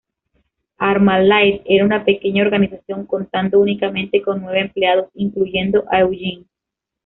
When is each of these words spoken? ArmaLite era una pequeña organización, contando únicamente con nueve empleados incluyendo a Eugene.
ArmaLite 0.79 1.61
era 1.67 1.85
una 1.85 2.03
pequeña 2.03 2.41
organización, 2.41 3.05
contando 3.05 3.59
únicamente 3.59 4.23
con 4.23 4.41
nueve 4.41 4.61
empleados 4.61 5.11
incluyendo 5.13 5.83
a 5.91 5.99
Eugene. 5.99 6.45